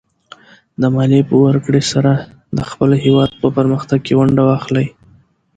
[0.81, 2.11] د مالیې په ورکړې سره
[2.57, 4.87] د خپل هېواد په پرمختګ کې ونډه واخلئ.